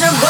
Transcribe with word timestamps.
Russian 0.00 0.29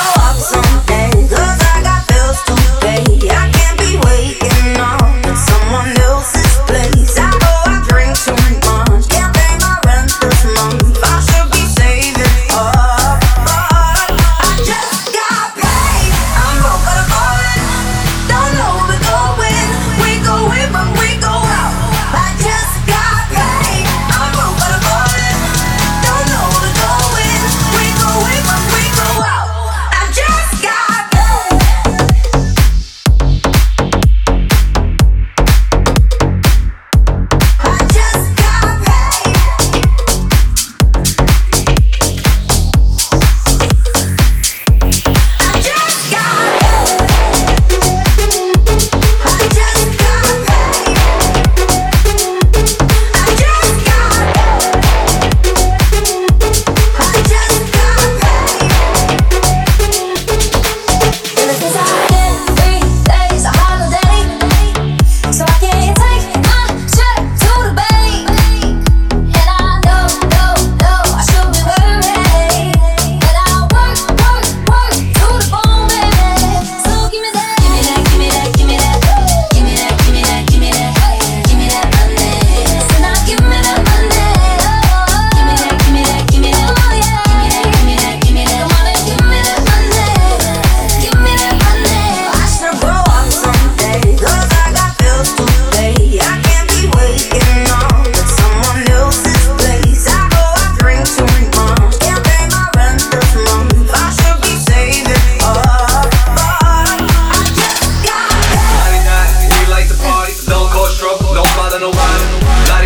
the 111.91 111.97
wine. 111.99 112.23
La 112.71 112.79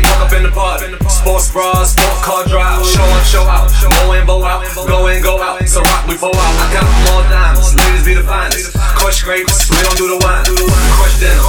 walk 0.00 0.20
up 0.24 0.32
in 0.32 0.42
the 0.42 0.52
park. 0.52 0.80
Sports 1.10 1.52
bras, 1.52 1.92
sport 1.92 2.18
car 2.24 2.42
drive. 2.48 2.84
Show 2.86 3.04
up, 3.04 3.24
show 3.24 3.44
out. 3.44 3.68
Mo 3.84 4.12
in, 4.16 4.26
bow 4.26 4.42
out. 4.44 4.64
Go 4.88 5.06
in, 5.08 5.22
go 5.22 5.40
out. 5.40 5.60
So 5.68 5.80
rock, 5.82 6.06
we 6.08 6.16
pull 6.16 6.32
out. 6.32 6.54
I 6.62 6.66
got 6.72 6.86
more 7.08 7.22
diamonds. 7.28 7.74
Ladies 7.76 8.04
be 8.04 8.14
the 8.14 8.24
finest. 8.24 8.72
Crush 8.96 9.22
grapes, 9.22 9.68
we 9.68 9.76
don't 9.84 9.96
do 9.96 10.08
the 10.08 10.18
wine. 10.24 10.44
Crush 10.96 11.20
dinner, 11.20 11.40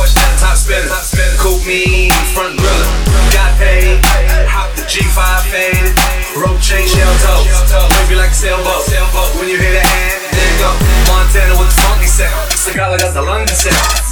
top 0.41 0.57
spinner. 0.57 0.91
Coop 1.39 1.63
me, 1.65 2.11
front 2.35 2.59
griller. 2.59 2.89
Got 3.31 3.55
paid. 3.57 4.03
Hop 4.51 4.69
the 4.75 4.83
G5 4.83 5.21
faded. 5.47 5.95
Rope 6.35 6.59
chain, 6.59 6.85
shell 6.87 7.13
toe. 7.23 7.43
Wavy 7.97 8.15
like 8.15 8.31
a 8.31 8.37
sailboat. 8.37 8.83
When 9.39 9.47
you 9.47 9.57
hear 9.57 9.73
the 9.73 9.83
hand, 9.83 10.19
there 10.33 10.49
you 10.49 10.57
go. 10.59 10.71
Montana 11.07 11.55
with 11.55 11.71
the 11.71 11.77
funky 11.81 12.09
sound. 12.09 12.51
Sigala 12.51 12.99
got 12.99 13.13
the 13.13 13.21
London 13.21 13.55
sound. 13.55 14.06